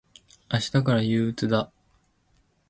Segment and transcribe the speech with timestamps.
[0.51, 1.71] 明日からが憂鬱だ。